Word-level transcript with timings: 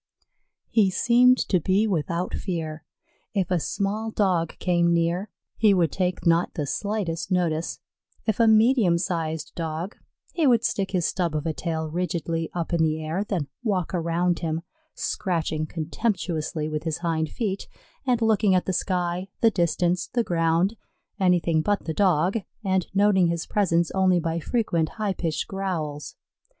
He 0.71 0.89
seemed 0.89 1.37
to 1.47 1.59
be 1.59 1.85
without 1.85 2.33
fear. 2.33 2.83
If 3.35 3.51
a 3.51 3.59
small 3.59 4.09
Dog 4.09 4.57
came 4.57 4.91
near, 4.95 5.29
he 5.57 5.75
would 5.75 5.91
take 5.91 6.25
not 6.25 6.55
the 6.55 6.65
slightest 6.65 7.29
notice; 7.31 7.79
if 8.25 8.39
a 8.39 8.47
medium 8.47 8.97
sized 8.97 9.53
Dog, 9.53 9.95
he 10.33 10.47
would 10.47 10.63
stick 10.63 10.89
his 10.89 11.05
stub 11.05 11.35
of 11.35 11.45
a 11.45 11.53
tail 11.53 11.87
rigidly 11.87 12.49
up 12.55 12.73
in 12.73 12.81
the 12.81 12.99
air, 12.99 13.23
then 13.23 13.47
walk 13.61 13.93
around 13.93 14.39
him, 14.39 14.63
scratching 14.95 15.67
contemptuously 15.67 16.67
with 16.67 16.81
his 16.81 16.97
hind 16.97 17.29
feet, 17.29 17.67
and 18.03 18.23
looking 18.23 18.55
at 18.55 18.65
the 18.65 18.73
sky, 18.73 19.27
the 19.41 19.51
distance, 19.51 20.07
the 20.07 20.23
ground, 20.23 20.77
anything 21.19 21.61
but 21.61 21.85
the 21.85 21.93
Dog, 21.93 22.39
and 22.65 22.87
noting 22.95 23.27
his 23.27 23.45
presence 23.45 23.91
only 23.91 24.19
by 24.19 24.39
frequent 24.39 24.89
high 24.97 25.13
pitched 25.13 25.47
growls. 25.47 26.15